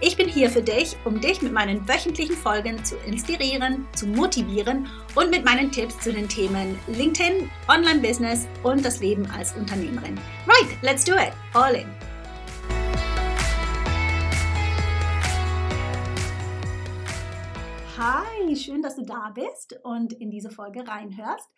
[0.00, 4.86] Ich bin hier für dich, um dich mit meinen wöchentlichen Folgen zu inspirieren, zu motivieren
[5.16, 10.16] und mit meinen Tipps zu den Themen LinkedIn, Online-Business und das Leben als Unternehmerin.
[10.46, 11.32] Right, let's do it.
[11.52, 11.88] All in.
[17.98, 21.48] Hi, schön, dass du da bist und in diese Folge reinhörst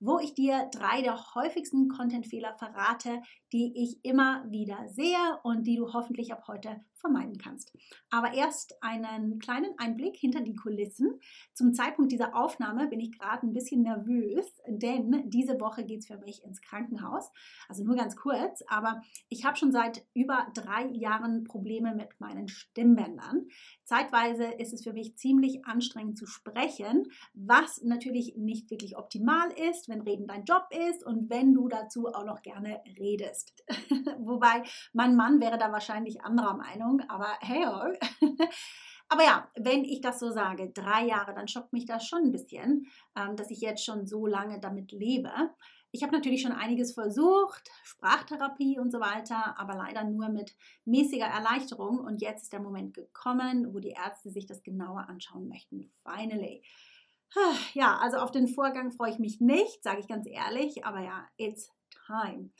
[0.00, 5.76] wo ich dir drei der häufigsten Content-Fehler verrate, die ich immer wieder sehe und die
[5.76, 7.72] du hoffentlich ab heute vermeiden kannst.
[8.10, 11.20] Aber erst einen kleinen Einblick hinter die Kulissen.
[11.52, 16.06] Zum Zeitpunkt dieser Aufnahme bin ich gerade ein bisschen nervös, denn diese Woche geht es
[16.06, 17.30] für mich ins Krankenhaus.
[17.68, 22.48] Also nur ganz kurz, aber ich habe schon seit über drei Jahren Probleme mit meinen
[22.48, 23.48] Stimmbändern.
[23.84, 29.88] Zeitweise ist es für mich ziemlich anstrengend zu sprechen, was natürlich nicht wirklich optimal ist,
[29.88, 33.52] wenn Reden dein Job ist und wenn du dazu auch noch gerne redest.
[34.18, 34.62] Wobei
[34.94, 37.64] mein Mann wäre da wahrscheinlich anderer Meinung Ahnung, aber hey.
[39.10, 42.32] Aber ja, wenn ich das so sage, drei Jahre, dann schockt mich das schon ein
[42.32, 45.30] bisschen, ähm, dass ich jetzt schon so lange damit lebe.
[45.92, 50.56] Ich habe natürlich schon einiges versucht, Sprachtherapie und so weiter, aber leider nur mit
[50.86, 51.98] mäßiger Erleichterung.
[51.98, 55.92] Und jetzt ist der Moment gekommen, wo die Ärzte sich das genauer anschauen möchten.
[56.02, 56.62] Finally.
[57.74, 61.26] Ja, also auf den Vorgang freue ich mich nicht, sage ich ganz ehrlich, aber ja,
[61.36, 61.70] it's
[62.06, 62.50] time.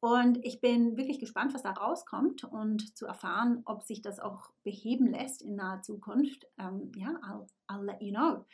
[0.00, 4.50] Und ich bin wirklich gespannt, was da rauskommt und zu erfahren, ob sich das auch
[4.62, 6.46] beheben lässt in naher Zukunft.
[6.56, 8.44] Ähm, ja, I'll, I'll let you know.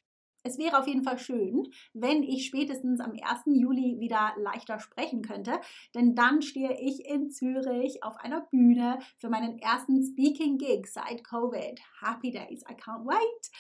[0.47, 3.21] Es wäre auf jeden Fall schön, wenn ich spätestens am 1.
[3.47, 5.59] Juli wieder leichter sprechen könnte,
[5.95, 11.81] denn dann stehe ich in Zürich auf einer Bühne für meinen ersten Speaking-Gig seit Covid.
[12.03, 13.51] Happy Days, I can't wait.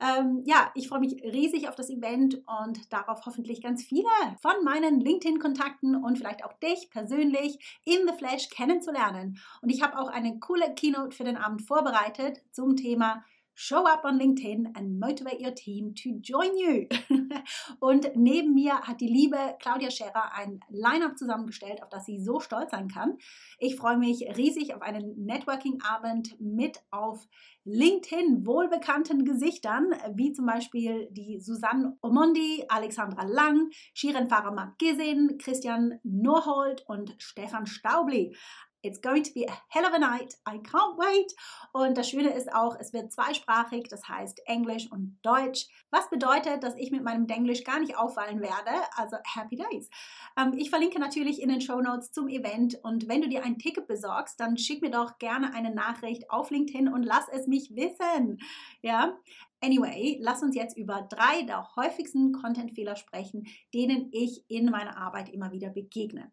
[0.00, 4.10] Ähm, ja, ich freue mich riesig auf das Event und darauf hoffentlich ganz viele
[4.42, 9.38] von meinen LinkedIn-Kontakten und vielleicht auch dich persönlich in the Flash kennenzulernen.
[9.62, 13.24] Und ich habe auch eine coole Keynote für den Abend vorbereitet zum Thema
[13.56, 16.88] Show up on LinkedIn and motivate your team to join you.
[17.80, 22.40] Und neben mir hat die liebe Claudia Scherer ein Line-up zusammengestellt, auf das sie so
[22.40, 23.16] stolz sein kann.
[23.58, 27.26] Ich freue mich riesig auf einen Networking-Abend mit auf
[27.64, 35.98] LinkedIn wohlbekannten Gesichtern, wie zum Beispiel die Susanne Omondi, Alexandra Lang, Shiren Farah Gizin, Christian
[36.02, 38.36] Norhold und Stefan Staubli.
[38.84, 40.34] It's going to be a hell of a night.
[40.46, 41.34] I can't wait.
[41.72, 45.66] Und das Schöne ist auch, es wird zweisprachig, das heißt Englisch und Deutsch.
[45.90, 48.72] Was bedeutet, dass ich mit meinem Denglisch gar nicht auffallen werde.
[48.96, 49.88] Also Happy Days.
[50.36, 52.78] Ähm, ich verlinke natürlich in den Show Notes zum Event.
[52.82, 56.50] Und wenn du dir ein Ticket besorgst, dann schick mir doch gerne eine Nachricht auf
[56.50, 58.38] LinkedIn und lass es mich wissen.
[58.82, 59.18] Ja.
[59.60, 65.30] Anyway, lass uns jetzt über drei der häufigsten Content-Fehler sprechen, denen ich in meiner Arbeit
[65.30, 66.30] immer wieder begegne.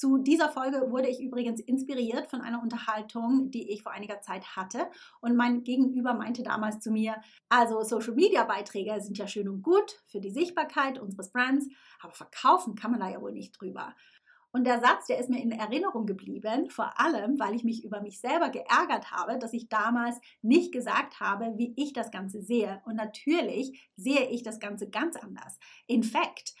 [0.00, 4.56] Zu dieser Folge wurde ich übrigens inspiriert von einer Unterhaltung, die ich vor einiger Zeit
[4.56, 4.88] hatte.
[5.20, 7.20] Und mein Gegenüber meinte damals zu mir,
[7.50, 11.68] also Social-Media-Beiträge sind ja schön und gut für die Sichtbarkeit unseres Brands,
[12.00, 13.94] aber verkaufen kann man da ja wohl nicht drüber.
[14.52, 18.00] Und der Satz, der ist mir in Erinnerung geblieben, vor allem, weil ich mich über
[18.00, 22.82] mich selber geärgert habe, dass ich damals nicht gesagt habe, wie ich das Ganze sehe.
[22.84, 25.58] Und natürlich sehe ich das Ganze ganz anders.
[25.86, 26.54] In fact,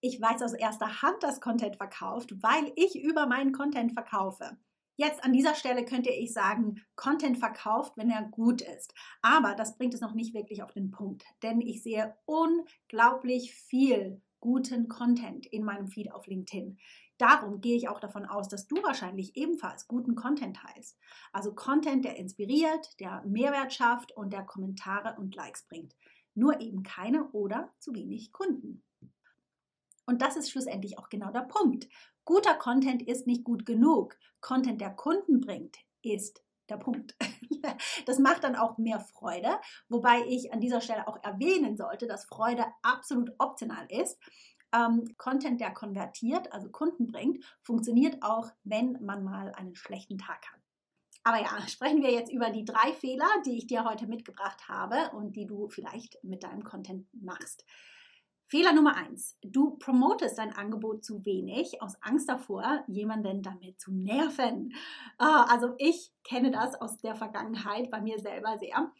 [0.00, 4.56] ich weiß aus erster Hand, dass Content verkauft, weil ich über meinen Content verkaufe.
[4.96, 8.92] Jetzt an dieser Stelle könnte ich sagen, Content verkauft, wenn er gut ist.
[9.22, 14.20] Aber das bringt es noch nicht wirklich auf den Punkt, denn ich sehe unglaublich viel
[14.40, 16.78] guten Content in meinem Feed auf LinkedIn.
[17.18, 20.96] Darum gehe ich auch davon aus, dass du wahrscheinlich ebenfalls guten Content teilst.
[21.32, 25.96] Also Content, der inspiriert, der Mehrwert schafft und der Kommentare und Likes bringt.
[26.34, 28.84] Nur eben keine oder zu wenig Kunden.
[30.06, 31.88] Und das ist schlussendlich auch genau der Punkt.
[32.24, 34.16] Guter Content ist nicht gut genug.
[34.40, 37.14] Content, der Kunden bringt, ist der Punkt.
[38.06, 42.24] Das macht dann auch mehr Freude, wobei ich an dieser Stelle auch erwähnen sollte, dass
[42.24, 44.16] Freude absolut optional ist.
[44.72, 50.46] Ähm, Content, der konvertiert, also Kunden bringt, funktioniert auch, wenn man mal einen schlechten Tag
[50.52, 50.60] hat.
[51.24, 55.10] Aber ja, sprechen wir jetzt über die drei Fehler, die ich dir heute mitgebracht habe
[55.14, 57.64] und die du vielleicht mit deinem Content machst.
[58.48, 59.36] Fehler Nummer eins.
[59.42, 64.72] Du promotest dein Angebot zu wenig aus Angst davor, jemanden damit zu nerven.
[65.18, 68.90] Ah, also ich kenne das aus der Vergangenheit bei mir selber sehr.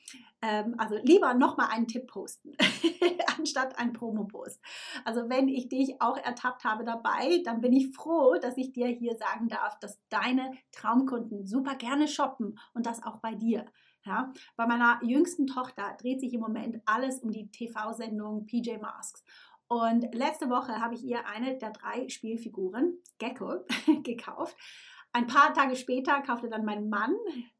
[0.42, 2.52] Ähm, also lieber nochmal einen Tipp posten,
[3.38, 4.60] anstatt einen Promo-Post.
[5.06, 8.88] Also wenn ich dich auch ertappt habe dabei, dann bin ich froh, dass ich dir
[8.88, 13.64] hier sagen darf, dass deine Traumkunden super gerne shoppen und das auch bei dir.
[14.08, 19.22] Ja, bei meiner jüngsten Tochter dreht sich im Moment alles um die TV-Sendung PJ Masks.
[19.68, 23.66] Und letzte Woche habe ich ihr eine der drei Spielfiguren, Gecko,
[24.02, 24.56] gekauft.
[25.12, 27.14] Ein paar Tage später kaufte dann mein Mann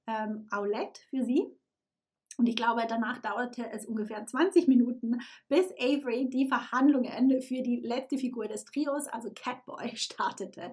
[0.07, 1.55] ähm, Aulette für sie.
[2.39, 5.19] Und ich glaube, danach dauerte es ungefähr 20 Minuten,
[5.49, 10.73] bis Avery die Verhandlungen für die letzte Figur des Trios, also Catboy, startete.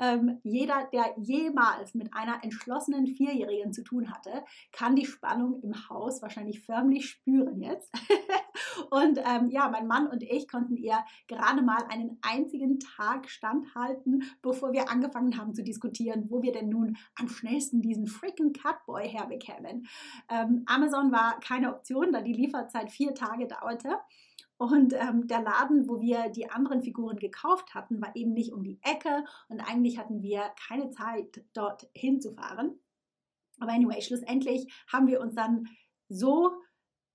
[0.00, 5.88] Ähm, jeder, der jemals mit einer entschlossenen Vierjährigen zu tun hatte, kann die Spannung im
[5.88, 7.92] Haus wahrscheinlich förmlich spüren jetzt.
[8.90, 10.98] und ähm, ja, mein Mann und ich konnten ihr
[11.28, 16.68] gerade mal einen einzigen Tag standhalten, bevor wir angefangen haben zu diskutieren, wo wir denn
[16.68, 19.86] nun am schnellsten diesen freaking Catboy herbekämen.
[20.28, 23.96] Ähm, Amazon war keine Option, da die Lieferzeit vier Tage dauerte.
[24.58, 28.64] Und ähm, der Laden, wo wir die anderen Figuren gekauft hatten, war eben nicht um
[28.64, 32.80] die Ecke und eigentlich hatten wir keine Zeit, dort hinzufahren.
[33.60, 35.68] Aber anyway, schlussendlich haben wir uns dann
[36.08, 36.52] so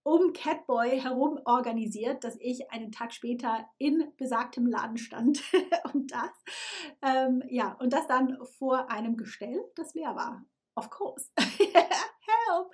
[0.03, 5.41] um Catboy herum organisiert, dass ich einen Tag später in besagtem Laden stand
[5.93, 6.31] und das,
[7.01, 10.43] ähm, ja, und das dann vor einem Gestell, das leer war.
[10.75, 11.29] Of course.
[12.51, 12.73] help!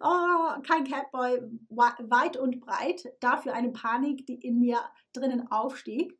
[0.00, 3.04] Oh, kein Catboy, weit und breit.
[3.20, 4.80] Dafür eine Panik, die in mir
[5.12, 6.18] drinnen aufstieg.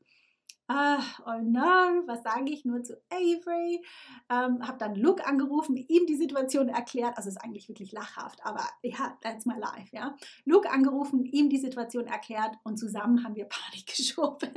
[0.71, 3.83] Uh, oh no, was sage ich nur zu Avery?
[4.29, 7.17] Ähm, habe dann Luke angerufen, ihm die Situation erklärt.
[7.17, 10.15] Also ist eigentlich wirklich lachhaft, aber ja, that's my life, ja.
[10.45, 14.53] Luke angerufen, ihm die Situation erklärt und zusammen haben wir Panik geschoben.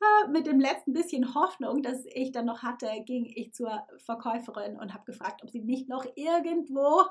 [0.00, 4.78] Uh, mit dem letzten bisschen Hoffnung, das ich dann noch hatte, ging ich zur Verkäuferin
[4.78, 7.02] und habe gefragt, ob sie nicht noch irgendwo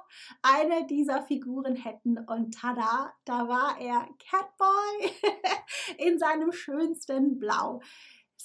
[0.42, 2.18] eine dieser Figuren hätten.
[2.18, 5.12] Und tada, da war er, Catboy,
[6.00, 7.82] in seinem schönsten Blau.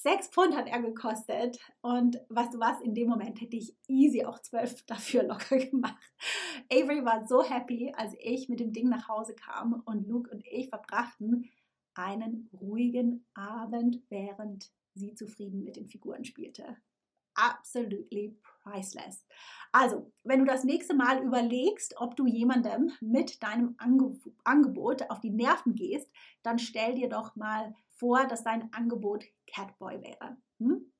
[0.02, 1.58] Sechs Pfund hat er gekostet.
[1.82, 6.14] Und weißt du was, in dem Moment hätte ich easy auch zwölf dafür locker gemacht.
[6.72, 10.42] Avery war so happy, als ich mit dem Ding nach Hause kam und Luke und
[10.46, 11.50] ich verbrachten
[11.94, 16.78] einen ruhigen Abend, während sie zufrieden mit den Figuren spielte.
[17.34, 19.26] Absolutely priceless.
[19.70, 23.76] Also, wenn du das nächste Mal überlegst, ob du jemandem mit deinem
[24.44, 26.10] Angebot auf die Nerven gehst,
[26.42, 30.36] dann stell dir doch mal vor, dass dein Angebot Catboy wäre.
[30.58, 30.90] Hm?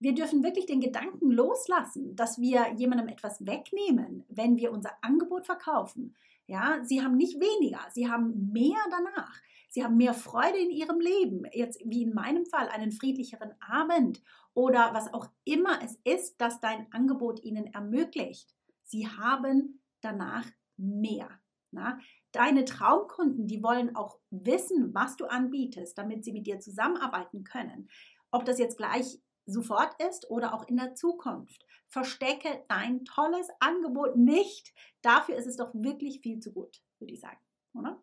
[0.00, 5.46] Wir dürfen wirklich den Gedanken loslassen, dass wir jemandem etwas wegnehmen, wenn wir unser Angebot
[5.46, 6.16] verkaufen.
[6.46, 9.40] Ja, sie haben nicht weniger, sie haben mehr danach.
[9.68, 14.20] Sie haben mehr Freude in ihrem Leben, jetzt wie in meinem Fall einen friedlicheren Abend
[14.52, 18.52] oder was auch immer es ist, das dein Angebot ihnen ermöglicht.
[18.82, 20.44] Sie haben danach
[20.76, 21.28] mehr.
[21.70, 22.00] Na?
[22.32, 27.88] Deine Traumkunden, die wollen auch wissen, was du anbietest, damit sie mit dir zusammenarbeiten können.
[28.30, 31.66] Ob das jetzt gleich sofort ist oder auch in der Zukunft.
[31.88, 34.72] Verstecke dein tolles Angebot nicht.
[35.02, 37.40] Dafür ist es doch wirklich viel zu gut, würde ich sagen,
[37.74, 38.00] oder?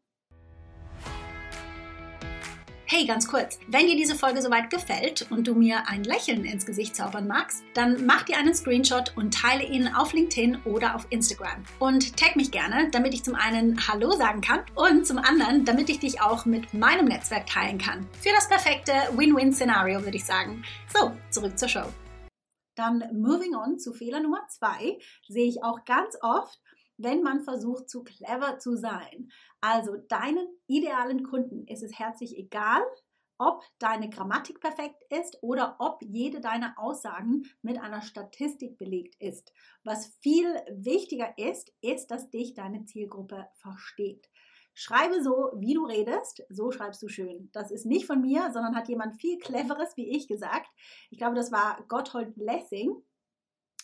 [2.90, 6.66] Hey, ganz kurz, wenn dir diese Folge soweit gefällt und du mir ein Lächeln ins
[6.66, 11.06] Gesicht zaubern magst, dann mach dir einen Screenshot und teile ihn auf LinkedIn oder auf
[11.10, 11.66] Instagram.
[11.80, 15.90] Und tag mich gerne, damit ich zum einen Hallo sagen kann und zum anderen, damit
[15.90, 18.08] ich dich auch mit meinem Netzwerk teilen kann.
[18.22, 20.64] Für das perfekte Win-Win-Szenario, würde ich sagen.
[20.96, 21.94] So, zurück zur Show.
[22.76, 26.58] Dann moving on zu Fehler Nummer zwei, sehe ich auch ganz oft,
[26.98, 29.30] wenn man versucht, zu clever zu sein.
[29.62, 32.82] Also deinen idealen Kunden ist es herzlich egal,
[33.40, 39.54] ob deine Grammatik perfekt ist oder ob jede deiner Aussagen mit einer Statistik belegt ist.
[39.84, 44.28] Was viel wichtiger ist, ist, dass dich deine Zielgruppe versteht.
[44.74, 47.50] Schreibe so, wie du redest, so schreibst du schön.
[47.52, 50.70] Das ist nicht von mir, sondern hat jemand viel cleveres wie ich gesagt.
[51.10, 52.96] Ich glaube, das war Gotthold Lessing.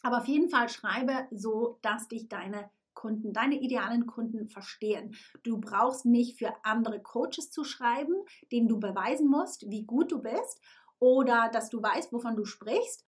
[0.03, 5.15] Aber auf jeden Fall schreibe so, dass dich deine Kunden, deine idealen Kunden verstehen.
[5.43, 8.15] Du brauchst nicht für andere Coaches zu schreiben,
[8.51, 10.61] denen du beweisen musst, wie gut du bist
[10.99, 13.05] oder dass du weißt, wovon du sprichst.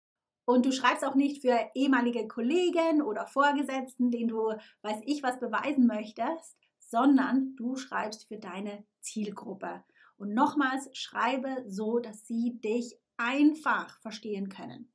[0.45, 5.39] Und du schreibst auch nicht für ehemalige Kollegen oder Vorgesetzten, denen du weiß ich was
[5.39, 9.85] beweisen möchtest, sondern du schreibst für deine Zielgruppe.
[10.17, 14.91] Und nochmals, schreibe so, dass sie dich einfach verstehen können.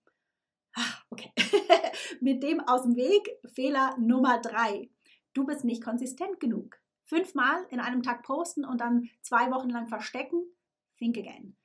[1.10, 1.32] Okay,
[2.22, 4.90] mit dem aus dem Weg, Fehler Nummer drei.
[5.34, 6.80] Du bist nicht konsistent genug.
[7.06, 10.44] Fünfmal in einem Tag posten und dann zwei Wochen lang verstecken,
[10.98, 11.56] think again.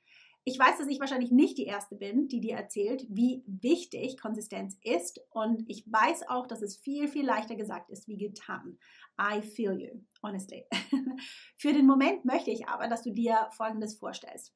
[0.43, 4.77] Ich weiß, dass ich wahrscheinlich nicht die Erste bin, die dir erzählt, wie wichtig Konsistenz
[4.83, 5.21] ist.
[5.29, 8.79] Und ich weiß auch, dass es viel, viel leichter gesagt ist wie getan.
[9.21, 10.65] I feel you, honestly.
[11.57, 14.53] Für den Moment möchte ich aber, dass du dir Folgendes vorstellst.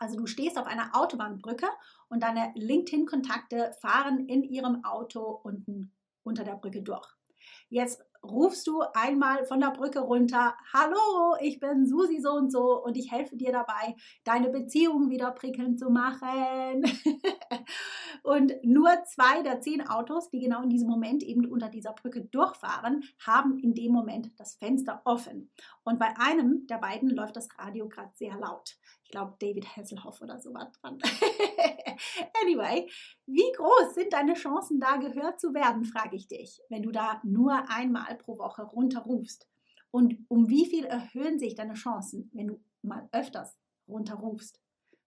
[0.00, 1.66] Also du stehst auf einer Autobahnbrücke
[2.08, 5.92] und deine LinkedIn-Kontakte fahren in ihrem Auto unten
[6.22, 7.06] unter der Brücke durch.
[7.68, 12.82] Jetzt rufst du einmal von der Brücke runter, hallo, ich bin Susi so und so
[12.82, 16.84] und ich helfe dir dabei, deine Beziehung wieder prickelnd zu machen.
[18.22, 22.22] und nur zwei der zehn Autos, die genau in diesem Moment eben unter dieser Brücke
[22.22, 25.50] durchfahren, haben in dem Moment das Fenster offen.
[25.84, 28.76] Und bei einem der beiden läuft das Radio gerade sehr laut.
[29.04, 30.98] Ich glaube, David Hasselhoff oder so war dran.
[32.42, 32.88] anyway,
[33.26, 37.20] wie groß sind deine Chancen, da gehört zu werden, frage ich dich, wenn du da
[37.24, 39.48] nur einmal pro Woche runterrufst?
[39.90, 43.56] Und um wie viel erhöhen sich deine Chancen, wenn du mal öfters
[43.88, 44.60] runterrufst?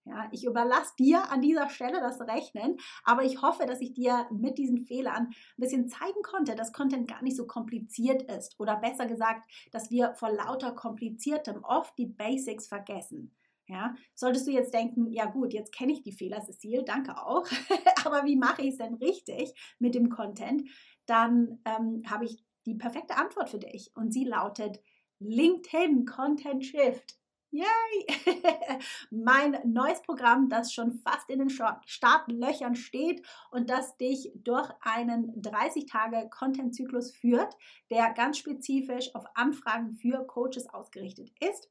[0.06, 4.28] Ja, ich überlasse dir an dieser Stelle das Rechnen, aber ich hoffe, dass ich dir
[4.32, 8.76] mit diesen Fehlern ein bisschen zeigen konnte, dass Content gar nicht so kompliziert ist oder
[8.76, 13.34] besser gesagt, dass wir vor lauter kompliziertem oft die Basics vergessen.
[13.66, 17.48] Ja, solltest du jetzt denken, ja gut, jetzt kenne ich die Fehler, Cecile, danke auch,
[18.06, 20.70] aber wie mache ich es denn richtig mit dem Content?
[21.06, 24.82] Dann ähm, habe ich die perfekte Antwort für dich und sie lautet
[25.20, 27.17] LinkedIn Content Shift.
[27.51, 28.08] Yay!
[29.12, 31.51] mein neues Programm, das schon fast in den
[31.86, 37.55] Startlöchern steht und das dich durch einen 30-Tage-Content-Zyklus führt,
[37.91, 41.70] der ganz spezifisch auf Anfragen für Coaches ausgerichtet ist.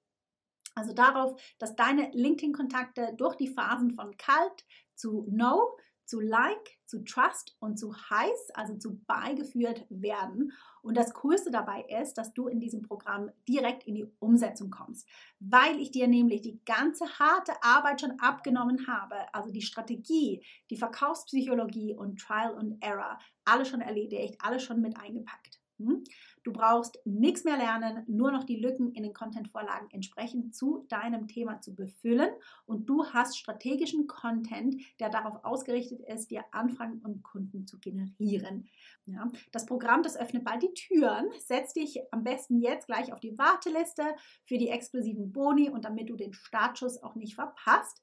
[0.76, 7.04] Also darauf, dass deine LinkedIn-Kontakte durch die Phasen von kalt zu no, zu like, zu
[7.04, 10.52] trust und zu heiß, also zu beigeführt werden.
[10.82, 15.08] Und das Coolste dabei ist, dass du in diesem Programm direkt in die Umsetzung kommst,
[15.38, 20.76] weil ich dir nämlich die ganze harte Arbeit schon abgenommen habe, also die Strategie, die
[20.76, 25.60] Verkaufspsychologie und Trial und Error, alle schon erledigt, alle schon mit eingepackt.
[25.78, 26.02] Hm?
[26.42, 31.28] Du brauchst nichts mehr lernen, nur noch die Lücken in den Content-Vorlagen entsprechend zu deinem
[31.28, 32.30] Thema zu befüllen
[32.66, 38.68] und du hast strategischen Content, der darauf ausgerichtet ist, dir Anfragen und Kunden zu generieren.
[39.06, 41.30] Ja, das Programm, das öffnet bald die Türen.
[41.38, 44.02] Setz dich am besten jetzt gleich auf die Warteliste
[44.44, 48.00] für die exklusiven Boni und damit du den Startschuss auch nicht verpasst.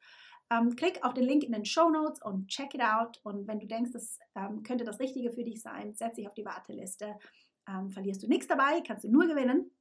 [0.52, 3.20] Ähm, klick auf den Link in den Show Notes und check it out.
[3.24, 6.34] Und wenn du denkst, das ähm, könnte das Richtige für dich sein, setz dich auf
[6.34, 7.16] die Warteliste
[7.70, 9.72] ähm, verlierst du nichts dabei, kannst du nur gewinnen.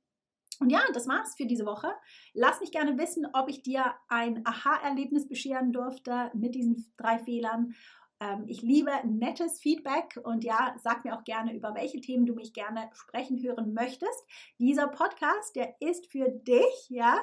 [0.61, 1.89] Und ja, das war's für diese Woche.
[2.35, 7.75] Lass mich gerne wissen, ob ich dir ein Aha-Erlebnis bescheren durfte mit diesen drei Fehlern.
[8.21, 12.35] Ähm, ich liebe nettes Feedback und ja, sag mir auch gerne, über welche Themen du
[12.35, 14.25] mich gerne sprechen hören möchtest.
[14.59, 17.19] Dieser Podcast, der ist für dich, ja.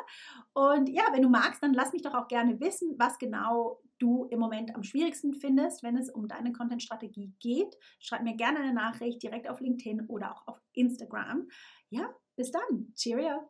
[0.53, 4.25] Und ja, wenn du magst, dann lass mich doch auch gerne wissen, was genau du
[4.25, 7.75] im Moment am schwierigsten findest, wenn es um deine Content-Strategie geht.
[7.99, 11.47] Schreib mir gerne eine Nachricht direkt auf LinkedIn oder auch auf Instagram.
[11.89, 12.93] Ja, bis dann.
[12.95, 13.49] Cheerio.